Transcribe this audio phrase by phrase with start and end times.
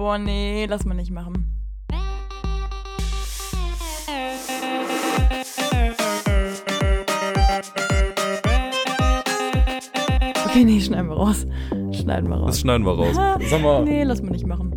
[0.00, 1.60] Boah, nee, lass mal nicht machen.
[10.46, 11.46] Okay, nee, schneiden wir raus.
[11.92, 12.46] Schneiden wir raus.
[12.52, 13.14] Das schneiden wir raus.
[13.48, 14.74] Sag mal, Nee, lass mal nicht machen.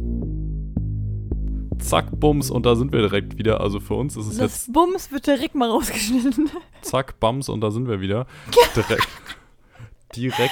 [1.80, 3.62] zack, bums und da sind wir direkt wieder.
[3.62, 6.50] Also für uns ist es Das jetzt Bums wird direkt mal rausgeschnitten.
[6.82, 8.28] zack, bums und da sind wir wieder.
[8.76, 9.08] Direkt,
[10.16, 10.52] direkt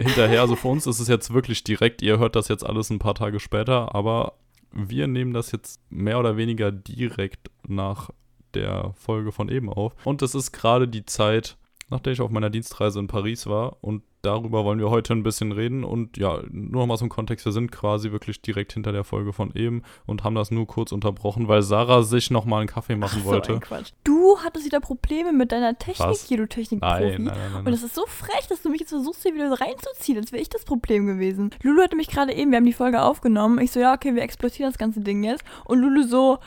[0.00, 0.40] hinterher.
[0.40, 2.02] Also für uns ist es jetzt wirklich direkt.
[2.02, 4.34] Ihr hört das jetzt alles ein paar Tage später, aber
[4.72, 8.10] wir nehmen das jetzt mehr oder weniger direkt nach
[8.54, 9.94] der Folge von eben auf.
[10.04, 11.56] Und es ist gerade die Zeit,
[11.92, 15.22] nach der ich auf meiner Dienstreise in Paris war und darüber wollen wir heute ein
[15.22, 19.04] bisschen reden und ja, nur nochmal zum Kontext, wir sind quasi wirklich direkt hinter der
[19.04, 22.96] Folge von eben und haben das nur kurz unterbrochen, weil Sarah sich nochmal einen Kaffee
[22.96, 23.52] machen Ach so wollte.
[23.54, 23.92] ein Quatsch.
[24.04, 26.24] Du hattest wieder Probleme mit deiner Technik Was?
[26.26, 27.02] hier, du Technikprofi.
[27.02, 27.66] Nein, nein, nein, nein.
[27.66, 30.40] Und es ist so frech, dass du mich jetzt versuchst, hier wieder reinzuziehen, als wäre
[30.40, 31.50] ich das Problem gewesen.
[31.62, 33.58] Lulu hatte mich gerade eben, wir haben die Folge aufgenommen.
[33.58, 35.44] Ich so, ja, okay, wir explodieren das ganze Ding jetzt.
[35.64, 36.38] Und Lulu so,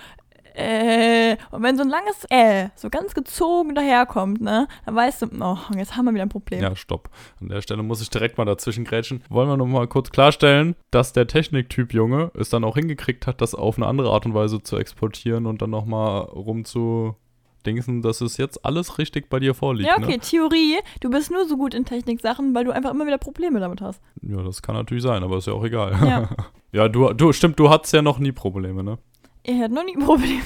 [0.55, 5.27] äh, und wenn so ein langes äh so ganz gezogen daherkommt, ne, dann weißt du,
[5.41, 6.61] oh, jetzt haben wir wieder ein Problem.
[6.61, 7.09] Ja, stopp.
[7.41, 9.23] An der Stelle muss ich direkt mal dazwischen grätschen.
[9.29, 13.41] Wollen wir noch mal kurz klarstellen, dass der Techniktyp Junge es dann auch hingekriegt hat,
[13.41, 17.15] das auf eine andere Art und Weise zu exportieren und dann noch mal rum zu
[17.65, 19.89] dingsen, dass es jetzt alles richtig bei dir vorliegt.
[19.89, 20.19] Ja, okay, Ne?
[20.19, 23.81] Theorie, du bist nur so gut in Techniksachen, weil du einfach immer wieder Probleme damit
[23.81, 24.01] hast.
[24.21, 25.91] Ja, das kann natürlich sein, aber ist ja auch egal.
[26.05, 26.29] Ja.
[26.71, 28.97] ja, du, du, stimmt, du hattest ja noch nie Probleme, ne?
[29.47, 30.41] Er hat noch nie Probleme.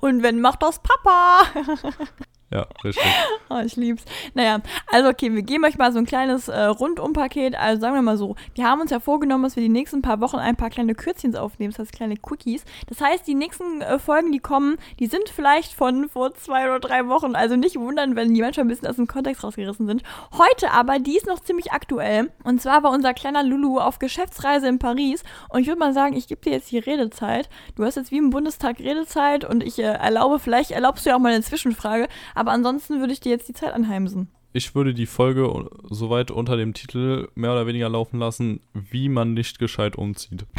[0.00, 1.44] Und wenn, macht das Papa.
[2.50, 3.04] Ja, richtig.
[3.52, 4.04] Oh, ich lieb's.
[4.34, 4.60] Naja,
[4.92, 7.56] also okay, wir geben euch mal so ein kleines äh, Rundumpaket.
[7.56, 10.20] Also sagen wir mal so, wir haben uns ja vorgenommen, dass wir die nächsten paar
[10.20, 12.64] Wochen ein paar kleine Kürzchens aufnehmen, das heißt kleine Quickies.
[12.86, 16.78] Das heißt, die nächsten äh, Folgen, die kommen, die sind vielleicht von vor zwei oder
[16.78, 17.34] drei Wochen.
[17.34, 20.04] Also nicht wundern, wenn die manchmal ein bisschen aus dem Kontext rausgerissen sind.
[20.30, 22.30] Heute aber, die ist noch ziemlich aktuell.
[22.44, 25.24] Und zwar war unser kleiner Lulu auf Geschäftsreise in Paris.
[25.48, 27.48] Und ich würde mal sagen, ich gebe dir jetzt die Redezeit.
[27.74, 31.16] Du hast jetzt wie im Bundestag Redezeit und ich äh, erlaube, vielleicht erlaubst du ja
[31.16, 32.06] auch mal eine Zwischenfrage.
[32.48, 34.28] Ansonsten würde ich dir jetzt die Zeit anheimsen.
[34.52, 39.32] Ich würde die Folge soweit unter dem Titel mehr oder weniger laufen lassen, wie man
[39.34, 40.46] nicht gescheit umzieht.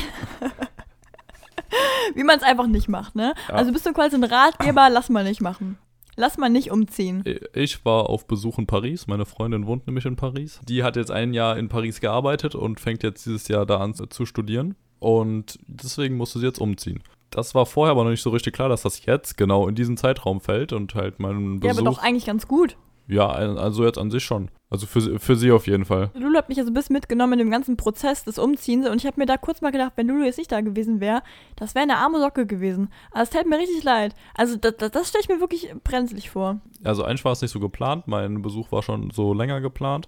[2.14, 3.34] Wie man es einfach nicht macht, ne?
[3.48, 3.56] Ja.
[3.56, 5.78] Also bist du quasi ein Ratgeber, lass mal nicht machen.
[6.18, 7.24] Lass mal nicht umziehen.
[7.54, 9.08] Ich war auf Besuch in Paris.
[9.08, 10.60] Meine Freundin wohnt nämlich in Paris.
[10.68, 13.94] Die hat jetzt ein Jahr in Paris gearbeitet und fängt jetzt dieses Jahr da an
[13.94, 14.76] zu studieren.
[15.00, 17.02] Und deswegen musste sie jetzt umziehen.
[17.32, 19.98] Das war vorher aber noch nicht so richtig klar, dass das jetzt genau in diesen
[19.98, 21.80] Zeitraum fällt und halt mein Ja, Besuch.
[21.82, 22.78] aber doch eigentlich ganz gut.
[23.08, 24.50] Ja, also jetzt an sich schon.
[24.70, 26.12] Also für, sie- für sie auf jeden Fall.
[26.14, 29.20] Lulu hat mich also bis mitgenommen in dem ganzen Prozess des Umziehens und ich habe
[29.20, 31.22] mir da kurz mal gedacht, wenn Lulu jetzt nicht da gewesen wäre,
[31.58, 32.90] das wäre eine arme Socke gewesen.
[33.12, 34.16] Also es tät mir richtig leid.
[34.34, 36.62] Also das, das, das stelle ich mir wirklich brenzlig vor.
[36.86, 38.08] Also eigentlich war es nicht so geplant.
[38.08, 40.08] Mein Besuch war schon so länger geplant.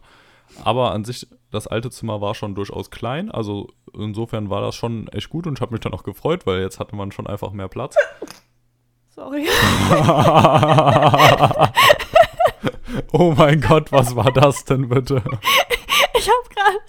[0.63, 3.31] Aber an sich, das alte Zimmer war schon durchaus klein.
[3.31, 6.61] Also insofern war das schon echt gut und ich habe mich dann auch gefreut, weil
[6.61, 7.95] jetzt hatte man schon einfach mehr Platz.
[9.09, 9.47] Sorry.
[13.11, 15.21] oh mein Gott, was war das denn bitte?
[16.17, 16.79] Ich habe gerade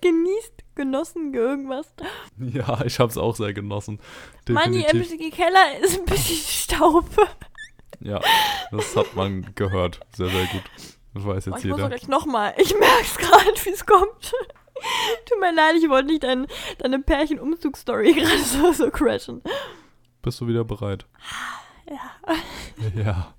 [0.00, 1.92] genießt, genossen, irgendwas.
[2.38, 3.98] Ja, ich habe es auch sehr genossen.
[4.48, 5.30] Manni, im.
[5.32, 7.06] Keller ist ein bisschen Staub.
[8.00, 8.20] Ja,
[8.70, 10.00] das hat man gehört.
[10.16, 10.62] Sehr, sehr gut.
[11.14, 11.88] Das weiß Oh, jetzt ich muss auch jeder.
[11.88, 12.54] gleich nochmal.
[12.58, 14.32] Ich merk's gerade, wie es kommt.
[15.26, 16.46] Tut mir leid, ich wollte nicht dein,
[16.78, 19.42] deine Pärchen-Umzugsstory gerade so, so crashen.
[20.22, 21.06] Bist du wieder bereit?
[21.88, 22.94] Ja.
[23.02, 23.34] Ja.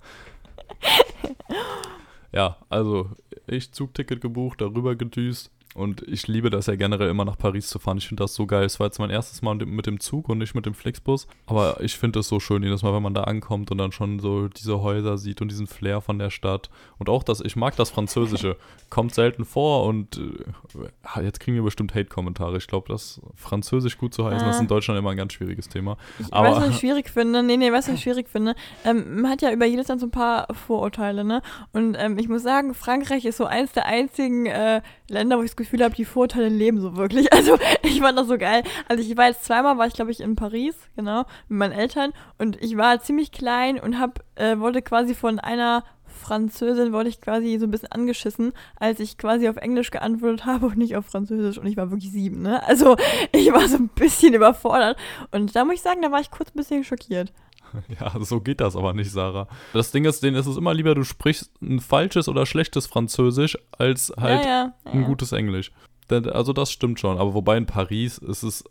[2.31, 3.09] Ja, also
[3.47, 7.79] ich Zugticket gebucht, darüber gedüst und ich liebe das ja generell immer nach Paris zu
[7.79, 7.97] fahren.
[7.97, 8.63] Ich finde das so geil.
[8.65, 11.81] Es war jetzt mein erstes Mal mit dem Zug und nicht mit dem Flixbus, aber
[11.81, 14.47] ich finde es so schön jedes Mal, wenn man da ankommt und dann schon so
[14.47, 16.69] diese Häuser sieht und diesen Flair von der Stadt
[16.99, 18.55] und auch das, ich mag das Französische,
[18.89, 22.57] kommt selten vor und äh, jetzt kriegen wir bestimmt Hate-Kommentare.
[22.57, 24.69] Ich glaube, das Französisch gut zu heißen, das ist in Ah.
[24.69, 25.97] Deutschland immer ein ganz schwieriges Thema.
[26.19, 27.43] Ich Aber- weiß, was ich schwierig finde.
[27.43, 28.55] Nee, nee, was ich schwierig finde?
[28.85, 31.41] Ähm, man hat ja über jedes Land so ein paar Vorurteile, ne?
[31.71, 35.49] Und ähm, ich muss sagen, Frankreich ist so eins der einzigen äh, Länder, wo ich
[35.49, 37.27] das Gefühl habe, die Vorurteile leben so wirklich.
[37.33, 38.63] Also ich fand das so geil.
[38.87, 42.13] Also ich war jetzt zweimal, war ich glaube ich in Paris, genau, mit meinen Eltern.
[42.37, 45.83] Und ich war ziemlich klein und hab, äh, wollte quasi von einer
[46.23, 50.67] Französin, wurde ich quasi so ein bisschen angeschissen, als ich quasi auf Englisch geantwortet habe
[50.67, 51.57] und nicht auf Französisch.
[51.57, 52.63] Und ich war wirklich sieben, ne?
[52.65, 52.95] Also
[53.31, 54.97] ich war so ein bisschen überfordert.
[55.31, 57.33] Und da muss ich sagen, da war ich kurz ein bisschen schockiert.
[57.99, 59.47] Ja, so geht das aber nicht, Sarah.
[59.73, 63.57] Das Ding ist, denen ist es immer lieber, du sprichst ein falsches oder schlechtes Französisch,
[63.71, 65.71] als halt ja, ja, ja, ein gutes Englisch.
[66.09, 67.17] Also das stimmt schon.
[67.17, 68.63] Aber wobei in Paris ist es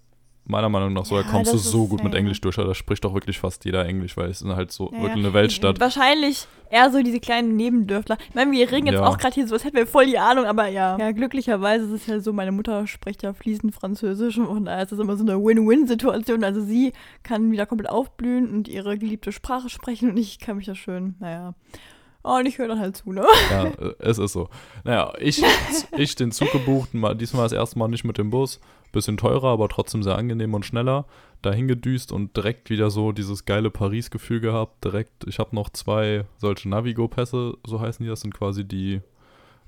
[0.44, 2.18] meiner Meinung nach so, da Ja, kommst du so gut mit ja.
[2.18, 2.56] Englisch durch.
[2.56, 5.32] Da spricht doch wirklich fast jeder Englisch, weil es ist halt so Ja, wirklich eine
[5.34, 5.78] Weltstadt.
[5.80, 8.18] Wahrscheinlich eher so diese kleinen Nebendörfler.
[8.28, 9.06] Ich meine, wir reden jetzt Ja.
[9.06, 10.98] auch gerade hier so, als hätten wir voll die Ahnung, aber ja.
[10.98, 14.92] Ja, glücklicherweise ist es ja so, meine Mutter spricht ja fließend Französisch und da ist
[14.92, 16.42] es immer so eine Win-Win-Situation.
[16.44, 16.92] Also sie
[17.22, 21.14] kann wieder komplett aufblühen und ihre geliebte Sprache sprechen und ich kann mich da schön,
[21.20, 21.54] naja.
[22.24, 23.26] Oh, und ich höre dann halt zu, ne?
[23.50, 24.48] Ja, äh, es ist so.
[24.84, 25.42] Naja, ich,
[25.96, 28.60] ich den Zug gebucht, mal, diesmal das erste Mal nicht mit dem Bus.
[28.92, 31.06] Bisschen teurer, aber trotzdem sehr angenehm und schneller.
[31.40, 34.84] Dahin gedüst und direkt wieder so dieses geile Paris-Gefühl gehabt.
[34.84, 38.10] Direkt, ich habe noch zwei solche Navigo-Pässe, so heißen die.
[38.10, 39.00] Das sind quasi die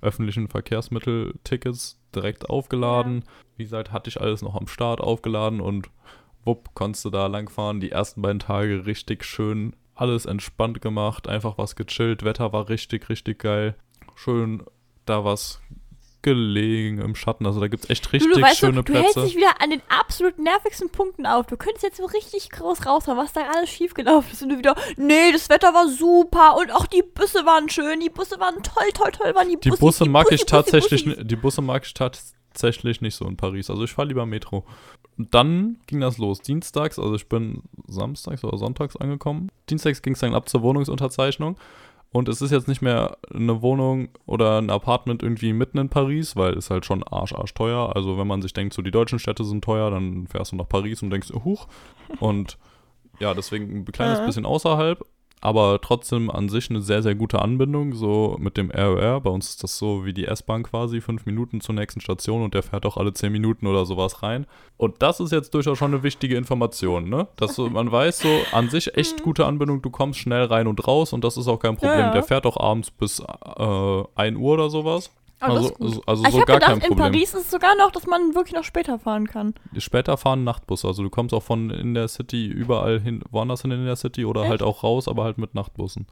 [0.03, 3.25] öffentlichen Verkehrsmittel-Tickets direkt aufgeladen.
[3.57, 5.89] Wie gesagt, hatte ich alles noch am Start aufgeladen und
[6.45, 7.81] wupp, konntest du da langfahren.
[7.81, 12.25] Die ersten beiden Tage richtig schön, alles entspannt gemacht, einfach was gechillt.
[12.25, 13.75] Wetter war richtig, richtig geil.
[14.17, 14.63] Schön
[15.07, 15.61] da was
[16.23, 17.45] gelegen im Schatten.
[17.45, 19.27] Also da gibt es echt Du, richtig du weißt schöne du hältst Plätze.
[19.29, 21.47] dich wieder an den absolut nervigsten Punkten auf.
[21.47, 24.43] Du könntest jetzt so richtig groß raushauen, was da alles schiefgelaufen ist.
[24.43, 28.09] Und du wieder, nee, das Wetter war super und auch die Busse waren schön, die
[28.09, 30.51] Busse waren toll, toll, toll, waren die, Die Bussis, Busse die mag Bussi, ich Bussi,
[30.51, 31.19] tatsächlich, Bussis.
[31.19, 31.93] ni- die Busse mag ich
[32.55, 33.69] tatsächlich nicht so in Paris.
[33.69, 34.65] Also ich fahre lieber Metro.
[35.19, 36.41] Und dann ging das los.
[36.41, 39.51] Dienstags, also ich bin samstags oder sonntags angekommen.
[39.69, 41.57] Dienstags ging es dann ab zur Wohnungsunterzeichnung.
[42.13, 46.37] Und es ist jetzt nicht mehr eine Wohnung oder ein Apartment irgendwie mitten in Paris,
[46.37, 47.95] weil es halt schon arsch, arsch teuer.
[47.97, 50.69] Also wenn man sich denkt, so die deutschen Städte sind teuer, dann fährst du nach
[50.69, 51.67] Paris und denkst, huch.
[52.21, 52.57] Und
[53.19, 55.05] ja, deswegen ein kleines bisschen außerhalb,
[55.45, 59.21] aber trotzdem an sich eine sehr, sehr gute Anbindung, so mit dem RER.
[59.21, 62.55] Bei uns ist das so wie die S-Bahn quasi, fünf Minuten zur nächsten Station und
[62.55, 64.47] der fährt auch alle zehn Minuten oder sowas rein.
[64.79, 67.29] Und das ist jetzt durchaus schon eine wichtige Information, ne?
[67.37, 71.13] Dass man weiß so, an sich echt gute Anbindung, du kommst schnell rein und raus
[71.13, 71.99] und das ist auch kein Problem.
[71.99, 72.13] Ja.
[72.13, 75.11] Der fährt auch abends bis äh, 1 Uhr oder sowas.
[75.45, 77.13] Aber das Also, also, also ich so habe gar gedacht, kein in Problem.
[77.13, 79.55] Paris ist es sogar noch, dass man wirklich noch später fahren kann.
[79.79, 80.87] Später fahren Nachtbusse.
[80.89, 84.25] Also du kommst auch von in der City überall hin, woanders hin in der City
[84.25, 84.51] oder Echt?
[84.51, 86.07] halt auch raus, aber halt mit Nachtbussen.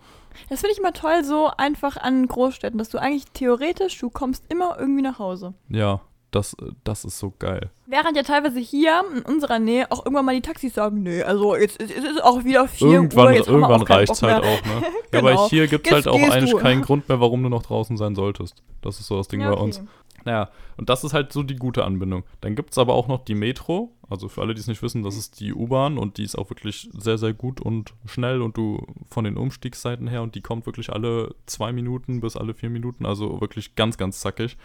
[0.48, 4.44] Das finde ich immer toll, so einfach an Großstädten, dass du eigentlich theoretisch, du kommst
[4.48, 5.54] immer irgendwie nach Hause.
[5.68, 6.00] Ja,
[6.32, 7.70] das, das ist so geil.
[7.86, 11.54] Während ja teilweise hier in unserer Nähe auch irgendwann mal die Taxis sagen, nee, also
[11.54, 14.82] jetzt ist es auch wieder 4 Irgendwann, Uhr, jetzt irgendwann reicht es halt auch, ne?
[15.12, 15.28] Ja, Genau.
[15.32, 16.56] aber hier gibt es Jetzt halt auch eigentlich du.
[16.56, 18.62] keinen Grund mehr, warum du noch draußen sein solltest.
[18.80, 19.62] Das ist so das Ding Ja, bei okay.
[19.62, 19.82] uns.
[20.24, 22.22] Naja, und das ist halt so die gute Anbindung.
[22.40, 23.90] Dann gibt es aber auch noch die Metro.
[24.08, 26.48] Also für alle, die es nicht wissen, das ist die U-Bahn und die ist auch
[26.48, 30.64] wirklich sehr, sehr gut und schnell und du von den Umstiegsseiten her und die kommt
[30.64, 34.56] wirklich alle zwei Minuten bis alle vier Minuten, also wirklich ganz, ganz zackig.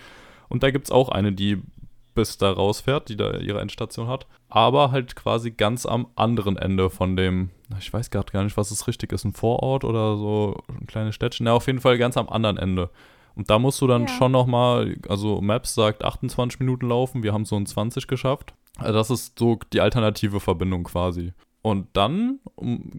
[0.50, 1.62] Und da gibt es auch eine, die
[2.16, 6.90] bis da rausfährt, die da ihre Endstation hat, aber halt quasi ganz am anderen Ende
[6.90, 10.58] von dem, ich weiß gerade gar nicht, was es richtig ist, ein Vorort oder so
[10.68, 12.90] ein kleines Städtchen, ja, auf jeden Fall ganz am anderen Ende.
[13.36, 14.08] Und da musst du dann Ja.
[14.08, 18.56] schon nochmal, also Maps sagt 28 Minuten laufen, wir haben so ein 20 geschafft.
[18.80, 21.34] Also das ist so die alternative Verbindung quasi.
[21.68, 22.40] Und dann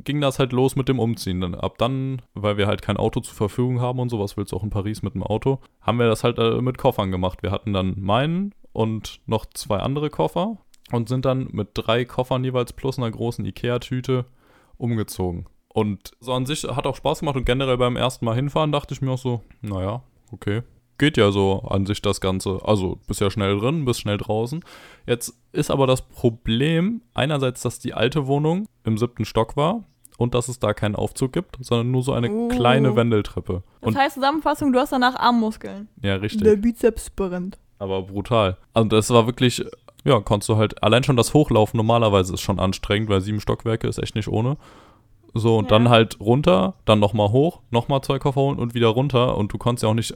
[0.05, 1.41] ging das halt los mit dem Umziehen.
[1.41, 4.53] Dann, ab dann, weil wir halt kein Auto zur Verfügung haben und so, was willst
[4.53, 7.43] du auch in Paris mit dem Auto, haben wir das halt äh, mit Koffern gemacht.
[7.43, 10.59] Wir hatten dann meinen und noch zwei andere Koffer
[10.93, 14.27] und sind dann mit drei Koffern jeweils plus einer großen Ikea-Tüte
[14.77, 15.47] umgezogen.
[15.69, 18.93] Und so an sich hat auch Spaß gemacht und generell beim ersten Mal hinfahren dachte
[18.93, 20.61] ich mir auch so, naja, okay.
[20.99, 22.59] Geht ja so an sich das Ganze.
[22.65, 24.65] Also bist ja schnell drin, bist schnell draußen.
[25.07, 29.85] Jetzt ist aber das Problem einerseits, dass die alte Wohnung im siebten Stock war
[30.19, 32.49] und dass es da keinen Aufzug gibt, sondern nur so eine Oh.
[32.49, 33.63] kleine Wendeltreppe.
[33.81, 35.89] Das Und heißt Zusammenfassung, du hast danach Armmuskeln.
[36.03, 36.43] ja, richtig.
[36.43, 37.59] Der Bizeps brennt.
[37.79, 38.57] Aber brutal.
[38.75, 39.65] Also das war wirklich,
[40.05, 43.87] ja, konntest du halt, allein schon das Hochlaufen normalerweise ist schon anstrengend, weil sieben Stockwerke
[43.87, 44.57] ist echt nicht ohne.
[45.35, 45.79] So, und Ja.
[45.79, 49.37] dann halt runter, dann nochmal hoch, nochmal zwei Koffer holen und wieder runter.
[49.37, 50.15] Und du konntest ja auch nicht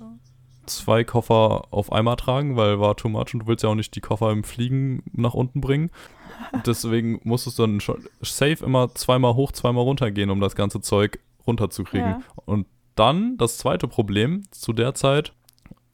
[0.66, 3.94] zwei Koffer auf einmal tragen, weil war too much und du willst ja auch nicht
[3.94, 5.90] die Koffer im Fliegen nach unten bringen.
[6.66, 10.80] Deswegen musstest du dann schon safe immer zweimal hoch, zweimal runter gehen, um das ganze
[10.80, 12.10] Zeug runterzukriegen.
[12.10, 12.22] Ja.
[12.44, 15.32] Und dann das zweite Problem zu der Zeit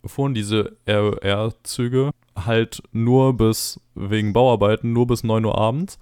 [0.05, 5.99] fuhren diese RER-Züge halt nur bis, wegen Bauarbeiten, nur bis 9 Uhr abends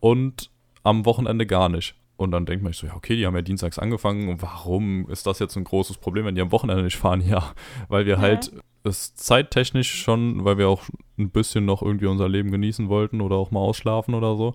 [0.00, 0.50] und
[0.82, 1.94] am Wochenende gar nicht.
[2.24, 5.08] Und dann denkt man sich so, ja, okay, die haben ja dienstags angefangen und warum
[5.08, 7.20] ist das jetzt ein großes Problem, wenn die am Wochenende nicht fahren?
[7.26, 7.52] Ja,
[7.88, 8.20] weil wir Ja.
[8.20, 8.50] halt
[8.86, 10.82] es zeittechnisch schon, weil wir auch
[11.18, 14.54] ein bisschen noch irgendwie unser Leben genießen wollten oder auch mal ausschlafen oder so,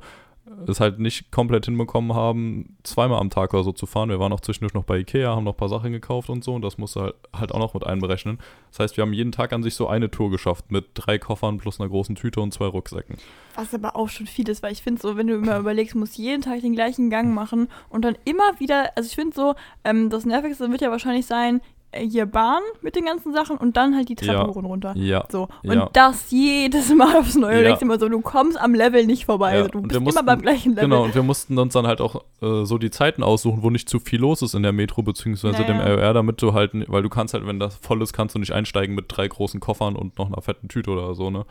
[0.68, 4.10] es halt nicht komplett hinbekommen haben, zweimal am Tag oder so zu fahren.
[4.10, 6.54] Wir waren auch zwischendurch noch bei Ikea, haben noch ein paar Sachen gekauft und so
[6.54, 8.40] und das musste halt, halt auch noch mit einberechnen.
[8.72, 11.58] Das heißt, wir haben jeden Tag an sich so eine Tour geschafft mit drei Koffern
[11.58, 13.18] plus einer großen Tüte und zwei Rucksäcken.
[13.56, 16.18] Was aber auch schon viel ist, weil ich finde so, wenn du immer überlegst, musst
[16.18, 20.10] jeden Tag den gleichen Gang machen und dann immer wieder, also ich finde so, ähm,
[20.10, 21.62] das Nervigste wird ja wahrscheinlich sein,
[21.96, 24.48] hier Bahn mit den ganzen Sachen und dann halt die Treppe Ja.
[24.48, 24.94] hoch und runter.
[24.96, 25.26] Ja.
[25.32, 25.48] So.
[25.64, 25.90] Und Ja.
[25.92, 27.56] das jedes Mal aufs Neue.
[27.56, 27.68] Du Ja.
[27.70, 29.54] denkst immer so, du kommst am Level nicht vorbei.
[29.54, 30.84] Ja, Also, du und bist wir immer mussten- beim gleichen Level.
[30.90, 33.90] Genau, und wir mussten uns dann halt auch äh, so die Zeiten aussuchen, wo nicht
[33.90, 35.96] zu viel los ist in der Metro beziehungsweise dem Naja.
[35.96, 38.54] RER, damit du halt, weil du kannst halt, wenn das voll ist, kannst du nicht
[38.54, 41.46] einsteigen mit drei großen Koffern und noch einer fetten Tüte oder so, ne?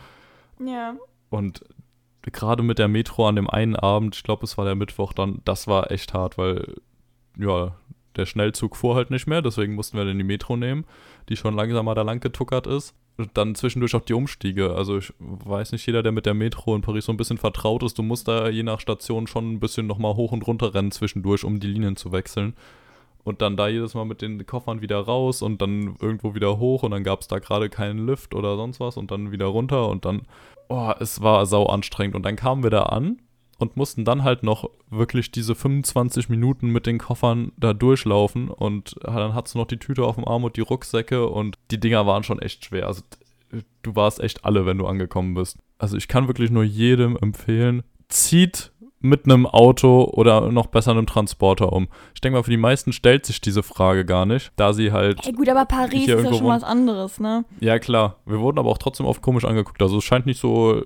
[0.65, 0.95] Ja.
[1.31, 1.65] Und
[2.23, 5.41] gerade mit der Metro an dem einen Abend, ich glaube, es war der Mittwoch, dann,
[5.45, 6.75] das war echt hart, weil,
[7.39, 7.73] ja,
[8.19, 10.85] der Schnellzug fuhr halt nicht mehr, deswegen mussten wir dann die Metro nehmen,
[11.29, 12.95] die schon langsamer da lang getuckert ist.
[13.17, 14.75] Und dann zwischendurch auch die Umstiege.
[14.77, 17.83] Also ich weiß nicht, jeder, der mit der Metro in Paris so ein bisschen vertraut
[17.83, 20.93] ist, du musst da je nach Station schon ein bisschen nochmal hoch und runter rennen
[20.93, 22.55] zwischendurch, um die Linien zu wechseln.
[23.25, 26.85] Und dann da jedes Mal mit den Koffern wieder raus und dann irgendwo wieder hoch
[26.85, 29.89] und dann gab es da gerade keinen Lift oder sonst was und dann wieder runter
[29.89, 30.23] und dann,
[30.69, 32.15] oh, es war sau anstrengend.
[32.15, 33.19] Und dann kamen wir da an
[33.59, 38.95] und mussten dann halt noch wirklich diese 25 Minuten mit den Koffern da durchlaufen und
[39.03, 42.07] dann hattest du noch die Tüte auf dem Arm und die Rucksäcke und die Dinger
[42.07, 42.87] waren schon echt schwer.
[42.87, 43.03] Also
[43.83, 45.59] du warst echt alle, wenn du angekommen bist.
[45.77, 51.07] Also ich kann wirklich nur jedem empfehlen, zieht mit einem Auto oder noch besser einem
[51.07, 51.87] Transporter um.
[52.15, 55.25] Ich denke mal, für die meisten stellt sich diese Frage gar nicht, da sie halt
[55.25, 57.45] Ey, gut, aber Paris ist ja schon was anderes, ne?
[57.61, 58.17] ja, klar.
[58.27, 59.81] Wir wurden aber auch trotzdem oft komisch angeguckt.
[59.83, 60.83] Also es scheint nicht so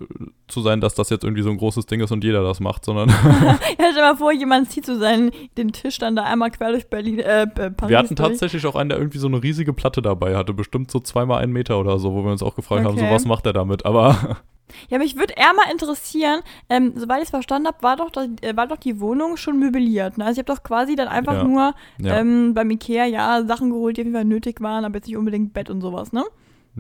[0.47, 2.85] zu sein, dass das jetzt irgendwie so ein großes Ding ist und jeder das macht,
[2.85, 3.09] sondern
[3.78, 6.88] Ja, stell mal vor, jemand zieht so seinen, den Tisch dann da einmal quer durch
[6.90, 8.28] Berlin, äh, P- Paris wir hatten durch.
[8.28, 10.52] tatsächlich auch einen, der irgendwie so eine riesige Platte dabei hatte.
[10.52, 13.14] Bestimmt so zweimal einen Meter oder so, wo wir uns auch gefragt haben, so Okay.
[13.14, 13.87] was macht er damit?
[13.87, 14.37] Aber
[14.88, 18.28] Ja, mich würde eher mal interessieren, ähm, soweit ich es verstanden habe, war, doch das-
[18.42, 20.18] äh, war doch die Wohnung schon möbliert.
[20.18, 20.24] Ne?
[20.24, 21.44] Also ich habe doch quasi dann einfach Ja.
[21.44, 24.96] nur ja, ähm, beim Ikea, ja, Sachen geholt, die auf jeden Fall nötig waren, aber
[24.96, 26.24] jetzt nicht unbedingt Bett und sowas, ne?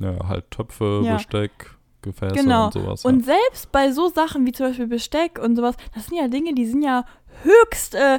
[0.00, 1.14] ja, halt Töpfe, Ja.
[1.14, 1.50] Besteck,
[2.00, 2.64] Gefäße Genau.
[2.66, 3.04] und sowas.
[3.04, 6.52] Und selbst bei so Sachen wie zum Beispiel Besteck und sowas, das sind ja Dinge,
[6.54, 7.04] die sind ja
[7.42, 8.18] höchst, äh,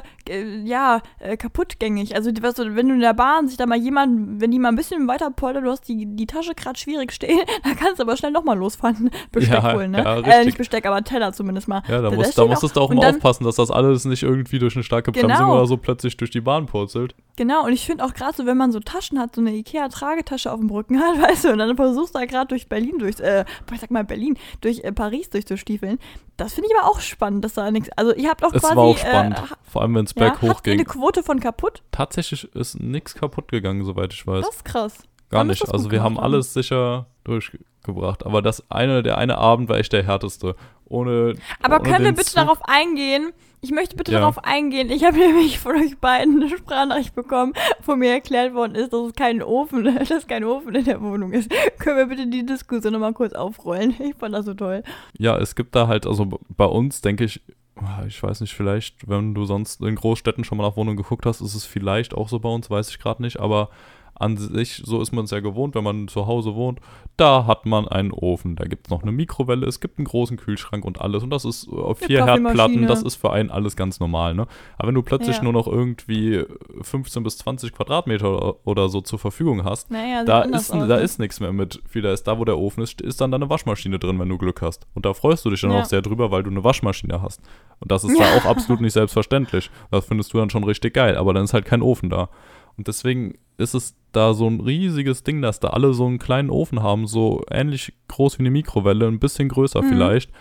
[0.64, 2.14] ja, äh, kaputtgängig.
[2.14, 4.68] Also, weißt du, wenn du in der Bahn sich da mal jemand, wenn die mal
[4.68, 8.02] ein bisschen weiter poltert, du hast die, die Tasche gerade schwierig stehen, dann kannst du
[8.04, 9.98] aber schnell nochmal losfahren, Besteck Ja, holen, ne?
[10.02, 11.82] ja, äh, nicht Besteck, aber Teller zumindest mal.
[11.88, 14.58] ja, da, da musst, da musstest du auch dann- aufpassen, dass das alles nicht irgendwie
[14.58, 15.54] durch eine starke Bremsung Genau.
[15.56, 17.14] oder so plötzlich durch die Bahn purzelt.
[17.36, 20.52] Genau, und ich finde auch gerade so, wenn man so Taschen hat, so eine Ikea-Tragetasche
[20.52, 23.18] auf dem Rücken hat, weißt du, und dann versuchst du da gerade durch Berlin, durch,
[23.20, 25.98] äh, ich sag mal Berlin, durch äh, Paris durchzustiefeln,
[26.36, 28.76] das finde ich aber auch spannend, dass da nichts, also ihr habt auch Es quasi,
[28.76, 30.86] war auch spannend, Äh, vor allem wenn es ja, berghoch ihr eine ging.
[30.92, 31.82] Quote von kaputt?
[31.90, 34.44] Tatsächlich ist nichts kaputt gegangen, soweit ich weiß.
[34.46, 34.98] Das ist krass.
[35.30, 35.72] Gar muss nicht.
[35.72, 36.24] Also wir haben haben.
[36.24, 38.24] alles sicher durchgebracht.
[38.24, 40.54] Aber das eine, der eine Abend war echt der härteste.
[40.84, 41.34] Ohne.
[41.62, 43.32] Aber ohne können wir bitte Zug- darauf eingehen?
[43.64, 44.18] Ich möchte bitte Ja.
[44.20, 44.90] darauf eingehen.
[44.90, 47.54] Ich habe nämlich von euch beiden eine Sprachnachricht bekommen,
[47.86, 51.32] wo mir erklärt worden ist, dass es kein Ofen, dass kein Ofen in der Wohnung
[51.32, 51.50] ist.
[51.78, 53.94] Können wir bitte die Diskussion nochmal kurz aufrollen?
[53.98, 54.82] Ich fand das so toll.
[55.18, 57.40] Ja, es gibt da halt, also bei uns denke ich,
[57.76, 61.24] ah, ich weiß nicht, vielleicht, wenn du sonst in Großstädten schon mal nach Wohnungen geguckt
[61.24, 63.40] hast, ist es vielleicht auch so bei uns, weiß ich gerade nicht.
[63.40, 63.70] Aber
[64.16, 66.80] an sich, so ist man es ja gewohnt, wenn man zu Hause wohnt,
[67.16, 70.36] da hat man einen Ofen, da gibt es noch eine Mikrowelle, es gibt einen großen
[70.36, 73.50] Kühlschrank und alles und das ist äh, auf Eine vier Herdplatten, das ist für einen
[73.50, 74.46] alles ganz normal, ne?
[74.78, 75.42] Aber wenn du plötzlich Ja.
[75.44, 76.44] nur noch irgendwie
[76.82, 81.00] 15 bis 20 Quadratmeter oder- so zur Verfügung hast, Naja, da ist, aus, da ne?
[81.00, 81.80] ist nichts mehr mit.
[81.88, 84.28] Viel da ist da, wo der Ofen ist, ist dann da eine Waschmaschine drin, wenn
[84.28, 84.86] du Glück hast.
[84.94, 85.80] Und da freust du dich dann Ja.
[85.80, 87.40] auch sehr drüber, weil du eine Waschmaschine hast.
[87.80, 88.24] Und das ist Ja.
[88.26, 89.70] da auch absolut nicht selbstverständlich.
[89.90, 92.28] Das findest du dann schon richtig geil, aber dann ist halt kein Ofen da.
[92.76, 96.50] Und deswegen ist es da so ein riesiges Ding, dass da alle so einen kleinen
[96.50, 99.88] Ofen haben, so ähnlich groß wie eine Mikrowelle, ein bisschen größer Mhm.
[99.88, 100.32] vielleicht,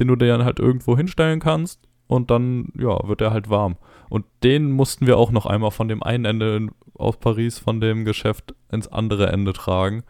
[0.00, 3.76] den du dir dann halt irgendwo hinstellen kannst und dann, ja, wird er halt warm.
[4.08, 7.80] Und den mussten wir auch noch einmal von dem einen Ende in, aus Paris, von
[7.80, 10.02] dem Geschäft, ins andere Ende tragen,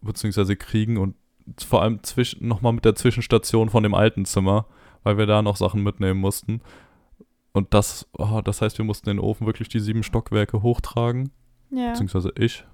[0.00, 1.16] beziehungsweise kriegen und
[1.66, 4.66] vor allem zwischen, nochmal mit der Zwischenstation von dem alten Zimmer,
[5.02, 6.60] weil wir da noch Sachen mitnehmen mussten.
[7.58, 11.32] Und das, oh, das heißt, wir mussten den Ofen wirklich die sieben Stockwerke hochtragen,
[11.70, 11.90] Ja.
[11.90, 12.64] beziehungsweise ich.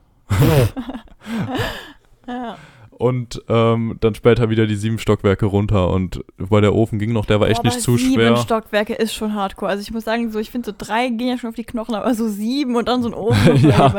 [2.27, 2.59] ja.
[2.99, 5.91] Und ähm, dann später wieder die sieben Stockwerke runter.
[5.91, 8.37] Und weil der Ofen ging noch, der war echt Boah, nicht zu sieben schwer.
[8.37, 9.71] Stockwerke ist schon hardcore.
[9.71, 11.95] Also ich muss sagen, so ich finde so drei gehen ja schon auf die Knochen,
[11.95, 13.55] aber so sieben und dann so ein Ofen.
[13.65, 13.93] Ja.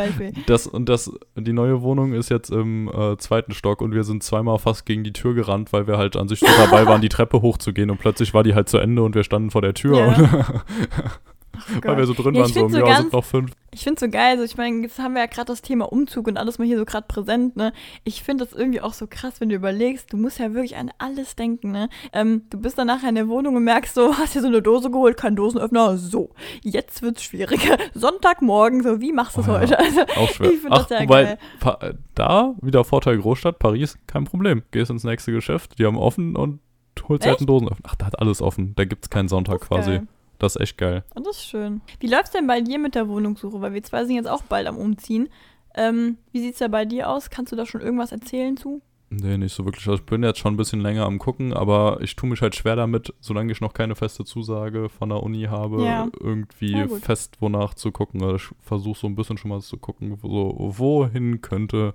[0.45, 4.21] Das und das, die neue Wohnung ist jetzt im äh, zweiten Stock und wir sind
[4.23, 7.09] zweimal fast gegen die Tür gerannt, weil wir halt an sich so dabei waren, die
[7.09, 9.97] Treppe hochzugehen und plötzlich war die halt zu Ende und wir standen vor der Tür,
[9.97, 10.63] Ja.
[11.55, 13.51] Oh weil wir so drin Ja, waren, ich so, so ja, sind noch fünf.
[13.71, 16.27] Ich finde so geil, so ich meine, jetzt haben wir ja gerade das Thema Umzug
[16.27, 17.73] und alles mal hier so gerade präsent, ne?
[18.03, 20.91] Ich finde das irgendwie auch so krass, wenn du überlegst, du musst ja wirklich an
[20.97, 21.89] alles denken, ne?
[22.13, 24.61] Ähm, du bist dann nachher in der Wohnung und merkst so, hast dir so eine
[24.61, 26.29] Dose geholt, kein Dosenöffner, so,
[26.61, 27.77] jetzt wird's schwieriger.
[27.93, 29.59] Sonntagmorgen, so, wie machst du es Oh ja.
[29.61, 29.79] heute?
[29.79, 30.51] Also, Auch schwer.
[30.51, 31.37] Ich find das wobei, geil.
[31.81, 34.63] Äh, da wieder Vorteil Großstadt, Paris, kein Problem.
[34.71, 36.59] Gehst ins nächste Geschäft, die haben offen und
[37.07, 37.89] holst halt einen Dosenöffner.
[37.89, 38.73] Ach, da hat alles offen.
[38.75, 39.91] Da gibt's keinen Sonntag quasi.
[39.91, 40.07] geil.
[40.39, 41.03] Das ist echt geil.
[41.15, 41.81] Und das ist schön.
[41.99, 43.61] Wie läuft's denn bei dir mit der Wohnungssuche?
[43.61, 45.29] Weil wir zwei sind jetzt auch bald am Umziehen.
[45.75, 47.29] Ähm, wie sieht es da bei dir aus?
[47.29, 48.81] Kannst du da schon irgendwas erzählen zu?
[49.09, 49.87] Nee, nicht so wirklich.
[49.87, 52.55] Also ich bin jetzt schon ein bisschen länger am Gucken, aber ich tue mich halt
[52.55, 56.07] schwer damit, solange ich noch keine feste Zusage von der Uni habe, Ja.
[56.19, 58.23] irgendwie Ja, fest wonach zu gucken.
[58.23, 61.93] Also ich versuche so ein bisschen schon mal zu gucken, so, wohin könnte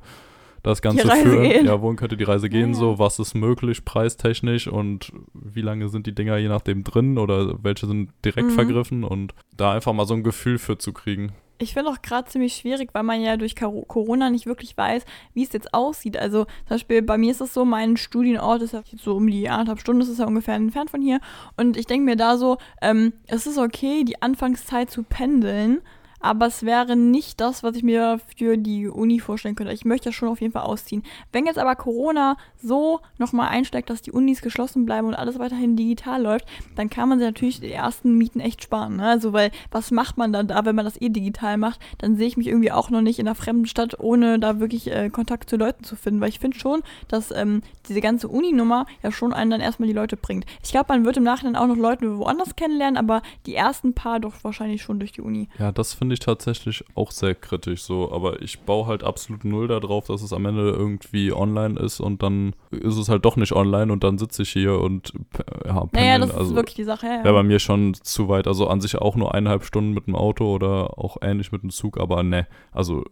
[0.62, 1.42] das Ganze führen.
[1.42, 1.66] gehen.
[1.66, 2.74] Ja, wohin könnte die Reise gehen, ja.
[2.74, 7.62] so was ist möglich preistechnisch und wie lange sind die Dinger je nachdem drin oder
[7.62, 8.54] welche sind direkt Mhm.
[8.54, 11.32] vergriffen und da einfach mal so ein Gefühl für zu kriegen.
[11.62, 15.42] Ich finde auch gerade ziemlich schwierig, weil man ja durch Corona nicht wirklich weiß, wie
[15.42, 16.16] es jetzt aussieht.
[16.16, 19.46] Also zum Beispiel bei mir ist es so, mein Studienort ist ja so um die
[19.50, 21.20] anderthalb Stunden, ist ja ungefähr entfernt von hier.
[21.58, 25.82] Und ich denke mir da so, ähm, es ist okay, die Anfangszeit zu pendeln,
[26.20, 29.72] aber es wäre nicht das, was ich mir für die Uni vorstellen könnte.
[29.72, 31.02] Ich möchte ja schon auf jeden Fall ausziehen.
[31.32, 35.76] Wenn jetzt aber Corona so nochmal einschlägt, dass die Unis geschlossen bleiben und alles weiterhin
[35.76, 36.46] digital läuft,
[36.76, 38.96] dann kann man sich natürlich die ersten Mieten echt sparen.
[38.96, 39.06] Ne?
[39.06, 41.80] Also, weil was macht man dann da, wenn man das eh digital macht?
[41.98, 44.90] Dann sehe ich mich irgendwie auch noch nicht in einer fremden Stadt, ohne da wirklich
[44.90, 46.20] äh, Kontakt zu Leuten zu finden.
[46.20, 49.94] Weil ich finde schon, dass ähm, diese ganze Uni-Nummer ja schon einen dann erstmal die
[49.94, 50.44] Leute bringt.
[50.62, 54.20] Ich glaube, man wird im Nachhinein auch noch Leute woanders kennenlernen, aber die ersten paar
[54.20, 55.48] doch wahrscheinlich schon durch die Uni.
[55.58, 59.68] Ja, das finde ich tatsächlich auch sehr kritisch so, aber ich baue halt absolut null
[59.68, 63.52] darauf, dass es am Ende irgendwie online ist und dann ist es halt doch nicht
[63.52, 65.12] online und dann sitze ich hier und
[65.64, 67.06] ja, Naja, pendeln, das ist also wirklich die Sache.
[67.06, 67.42] Ja, wäre bei ja.
[67.42, 70.98] mir schon zu weit, also an sich auch nur eineinhalb Stunden mit dem Auto oder
[70.98, 73.04] auch ähnlich mit dem Zug, aber ne, also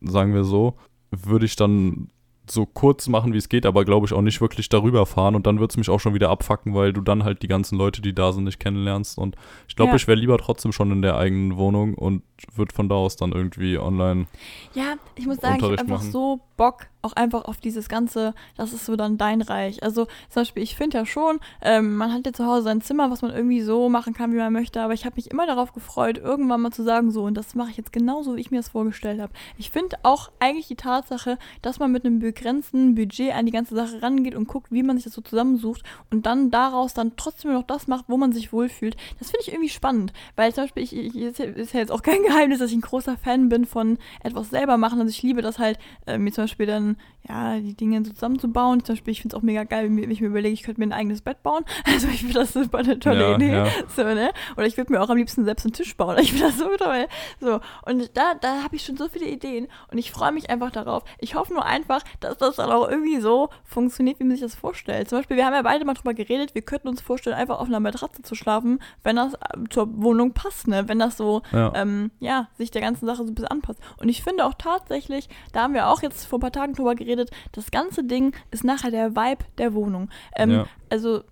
[0.00, 0.76] sagen wir so,
[1.10, 2.10] würde ich dann
[2.50, 5.46] so kurz machen, wie es geht, aber glaube ich auch nicht wirklich darüber fahren und
[5.46, 8.02] dann wird es mich auch schon wieder abfacken, weil du dann halt die ganzen Leute,
[8.02, 9.36] die da sind, nicht kennenlernst und
[9.68, 9.96] ich glaube, Ja.
[9.96, 12.22] ich wäre lieber trotzdem schon in der eigenen Wohnung und
[12.54, 14.26] würde von da aus dann irgendwie online
[14.74, 16.12] Ja, ich muss sagen, ich habe Unterricht einfach machen.
[16.12, 19.82] so Bock auch einfach auf dieses Ganze, das ist so dann dein Reich.
[19.82, 23.10] Also zum Beispiel, ich finde ja schon, ähm, man hat ja zu Hause sein Zimmer,
[23.10, 25.72] was man irgendwie so machen kann, wie man möchte, aber ich habe mich immer darauf
[25.72, 28.58] gefreut, irgendwann mal zu sagen, so, und das mache ich jetzt genauso, wie ich mir
[28.58, 29.32] das vorgestellt habe.
[29.58, 33.74] Ich finde auch eigentlich die Tatsache, dass man mit einem begrenzten Budget an die ganze
[33.74, 37.52] Sache rangeht und guckt, wie man sich das so zusammensucht und dann daraus dann trotzdem
[37.52, 40.82] noch das macht, wo man sich wohlfühlt, das finde ich irgendwie spannend, weil zum Beispiel,
[40.82, 43.98] ich, ich, ist ja- jetzt auch kein Geheimnis, dass ich ein großer Fan bin von
[44.22, 44.98] etwas selber machen.
[45.00, 46.87] Also ich liebe das halt, äh, mir zum Beispiel dann,
[47.28, 48.82] ja, die Dinge so zusammenzubauen.
[48.84, 50.86] Zum Beispiel, ich finde es auch mega geil, wenn ich mir überlege, ich könnte mir
[50.86, 51.64] ein eigenes Bett bauen.
[51.86, 53.52] Also ich finde das super eine tolle Ja, Idee.
[53.52, 53.66] ja.
[53.96, 54.30] So, ne?
[54.56, 56.16] Oder ich würde mir auch am liebsten selbst einen Tisch bauen.
[56.20, 57.06] Ich finde das so toll.
[57.40, 60.70] So, und da, da habe ich schon so viele Ideen und ich freue mich einfach
[60.70, 61.02] darauf.
[61.18, 64.54] Ich hoffe nur einfach, dass das dann auch irgendwie so funktioniert, wie man sich das
[64.54, 65.08] vorstellt.
[65.10, 67.66] Zum Beispiel, wir haben ja beide mal drüber geredet, wir könnten uns vorstellen, einfach auf
[67.68, 69.38] einer Matratze zu schlafen, wenn das äh,
[69.70, 70.88] zur Wohnung passt, ne?
[70.88, 71.72] Wenn das so Ja.
[71.74, 73.80] ähm, ja, sich der ganzen Sache so ein bisschen anpasst.
[73.98, 76.94] Und ich finde auch tatsächlich, da haben wir auch jetzt vor ein paar Tagen drüber
[76.94, 80.08] geredet, das ganze Ding ist nachher der Vibe der Wohnung.
[80.36, 80.66] Ähm, Ja.
[80.90, 81.22] Also,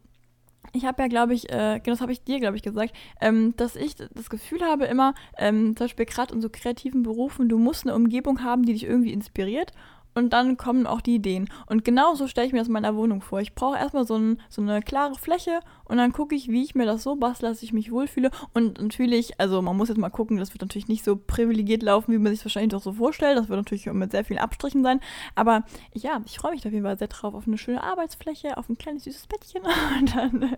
[0.72, 3.54] ich habe ja, glaube ich, äh, genau das habe ich dir, glaube ich, gesagt, ähm,
[3.56, 7.58] dass ich das Gefühl habe immer, ähm, zum Beispiel gerade in so kreativen Berufen, du
[7.58, 9.72] musst eine Umgebung haben, die dich irgendwie inspiriert.
[10.16, 11.50] Und dann kommen auch die Ideen.
[11.66, 13.40] Und genau so stelle ich mir das in meiner Wohnung vor.
[13.40, 16.74] Ich brauche erstmal so, ein, so eine klare Fläche und dann gucke ich, wie ich
[16.74, 18.30] mir das so bastle, dass ich mich wohlfühle.
[18.54, 22.12] Und natürlich, also man muss jetzt mal gucken, das wird natürlich nicht so privilegiert laufen,
[22.12, 23.36] wie man sich wahrscheinlich doch so vorstellt.
[23.36, 25.00] Das wird natürlich mit sehr vielen Abstrichen sein.
[25.34, 27.34] Aber ja, ich freue mich da auf jeden Fall sehr drauf.
[27.34, 29.62] Auf eine schöne Arbeitsfläche, auf ein kleines süßes Bettchen.
[30.00, 30.56] Und dann, äh,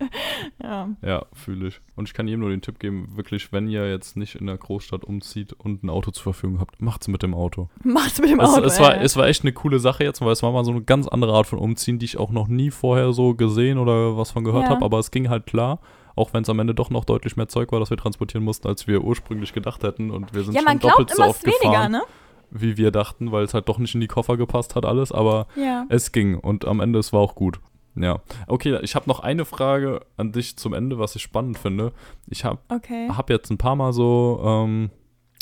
[0.63, 0.89] ja.
[1.03, 1.81] Ja, fühle ich.
[1.97, 4.57] Und ich kann jedem nur den Tipp geben, wirklich, wenn ihr jetzt nicht in der
[4.57, 7.69] Großstadt umzieht und ein Auto zur Verfügung habt, macht's mit dem Auto.
[7.83, 8.65] Macht's mit dem Es, Auto.
[8.65, 9.05] es, war, ey.
[9.05, 11.33] es war echt eine coole Sache jetzt, weil es war mal so eine ganz andere
[11.35, 14.65] Art von Umziehen, die ich auch noch nie vorher so gesehen oder was von gehört
[14.65, 14.71] Ja.
[14.71, 15.81] habe, aber es ging halt klar.
[16.17, 18.67] Auch wenn es am Ende doch noch deutlich mehr Zeug war, das wir transportieren mussten,
[18.67, 20.11] als wir ursprünglich gedacht hätten.
[20.11, 22.03] Und wir sind ja, schon doppelt so oft weniger, gefahren, ne?
[22.51, 25.47] wie wir dachten, weil es halt doch nicht in die Koffer gepasst hat alles, aber
[25.55, 25.85] Ja.
[25.91, 27.61] es ging und am Ende es war auch gut.
[27.95, 28.21] Ja.
[28.47, 31.93] Okay, ich habe noch eine Frage an dich zum Ende, was ich spannend finde.
[32.29, 33.09] Ich habe Okay.
[33.11, 34.91] hab jetzt ein paar Mal so ähm,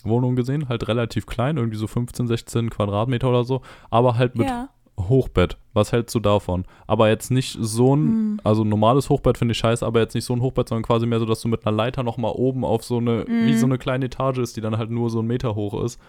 [0.08, 4.48] Wohnungen gesehen, halt relativ klein, irgendwie so 15, 16 Quadratmeter oder so, aber halt mit
[4.48, 4.68] Ja.
[4.98, 5.58] Hochbett.
[5.74, 6.64] Was hältst du davon?
[6.86, 8.40] Aber jetzt nicht so ein, Hm.
[8.44, 11.06] also ein normales Hochbett finde ich scheiße, aber jetzt nicht so ein Hochbett, sondern quasi
[11.06, 13.58] mehr so, dass du mit einer Leiter nochmal oben auf so eine, wie Mhm.
[13.58, 16.00] so eine kleine Etage ist, die dann halt nur so einen Meter hoch ist.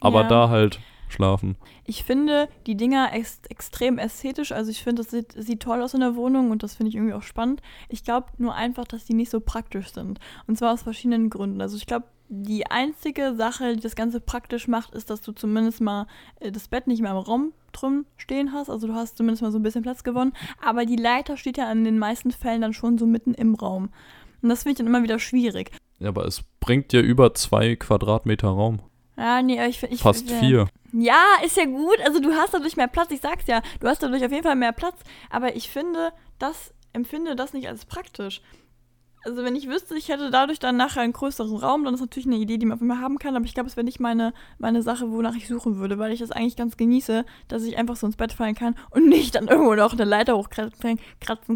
[0.00, 0.28] Aber Ja.
[0.28, 1.56] da halt schlafen.
[1.86, 4.52] Ich finde die Dinger ex extrem ästhetisch.
[4.52, 6.96] Also ich finde, das sieht, sieht toll aus in der Wohnung und das finde ich
[6.96, 7.62] irgendwie auch spannend.
[7.88, 10.20] Ich glaube nur einfach, dass die nicht so praktisch sind.
[10.46, 11.62] Und zwar aus verschiedenen Gründen.
[11.62, 15.80] Also ich glaube, die einzige Sache, die das Ganze praktisch macht, ist, dass du zumindest
[15.80, 16.06] mal
[16.40, 18.68] äh, das Bett nicht mehr im Raum drin stehen hast.
[18.68, 20.32] Also du hast zumindest mal so ein bisschen Platz gewonnen.
[20.64, 23.90] Aber die Leiter steht ja in den meisten Fällen dann schon so mitten im Raum.
[24.42, 25.70] Und das finde ich dann immer wieder schwierig.
[25.98, 28.80] Ja, aber es bringt dir über zwei Quadratmeter Raum.
[29.16, 30.68] Ja, nee, ich, ich Fast ich, äh, vier.
[30.92, 31.98] Ja, ist ja gut.
[32.04, 33.10] Also du hast dadurch mehr Platz.
[33.10, 35.00] Ich sag's ja, du hast dadurch auf jeden Fall mehr Platz.
[35.28, 38.42] Aber ich finde, das empfinde das nicht als praktisch.
[39.24, 42.26] Also wenn ich wüsste, ich hätte dadurch dann nachher einen größeren Raum, dann ist natürlich
[42.26, 44.32] eine Idee, die man auf immer haben kann, aber ich glaube, es wäre nicht meine,
[44.58, 47.96] meine Sache, wonach ich suchen würde, weil ich das eigentlich ganz genieße, dass ich einfach
[47.96, 50.98] so ins Bett fallen kann und nicht dann irgendwo noch eine Leiter hochkratzen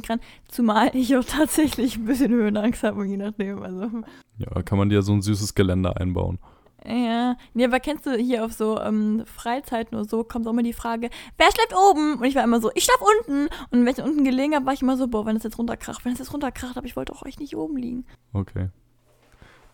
[0.03, 3.63] kann, zumal ich auch tatsächlich ein bisschen Höhenangst habe, je nachdem.
[3.63, 3.91] Also.
[4.39, 6.39] Ja, kann man dir so ein süßes Geländer einbauen.
[6.85, 10.65] Ja, nee, aber kennst du hier auf so ähm, Freizeiten oder so, kommt auch immer
[10.65, 12.19] die Frage, wer schläft oben?
[12.19, 13.49] Und ich war immer so, ich schlaf unten.
[13.71, 16.05] Und wenn ich unten gelegen habe, war ich immer so, boah, wenn es jetzt runterkracht,
[16.05, 18.05] wenn es jetzt runterkracht, aber ich wollte auch euch nicht oben liegen.
[18.33, 18.69] Okay.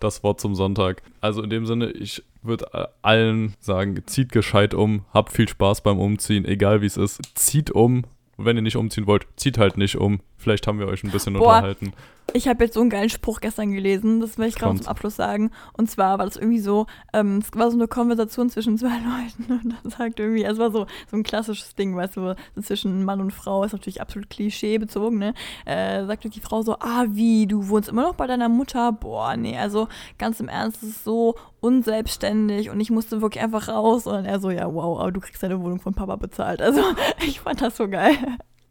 [0.01, 1.03] Das Wort zum Sonntag.
[1.21, 5.99] Also in dem Sinne, ich würde allen sagen, zieht gescheit um, habt viel Spaß beim
[5.99, 7.21] Umziehen, egal wie es ist.
[7.35, 8.05] Zieht um,
[8.37, 10.21] wenn ihr nicht umziehen wollt, zieht halt nicht um.
[10.39, 11.93] Vielleicht haben wir euch ein bisschen Boah, unterhalten.
[12.35, 15.17] Ich habe jetzt so einen geilen Spruch gestern gelesen, das will ich gerade zum Abschluss
[15.17, 15.51] sagen.
[15.73, 19.51] Und zwar war das irgendwie so, ähm, es war so eine Konversation zwischen zwei Leuten
[19.51, 23.05] und dann sagt irgendwie, es war so, so ein klassisches Ding, weißt du, so zwischen
[23.05, 25.33] Mann und Frau, ist natürlich absolut klischeebezogen, ne?
[25.65, 28.93] Äh, sagte die Frau so, ah, wie, du wohnst immer noch bei deiner Mutter?
[28.93, 33.69] Boah, nee, also ganz im Ernst, es ist so unselbstständig und ich musste wirklich einfach
[33.69, 34.07] raus.
[34.07, 36.61] Und er so, ja, wow, aber du kriegst deine Wohnung von Papa bezahlt.
[36.61, 36.83] Also
[37.27, 38.17] ich fand das so geil.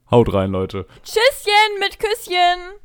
[0.10, 0.86] Haut rein, Leute.
[1.04, 2.80] Tschüsschen mit Küsschen.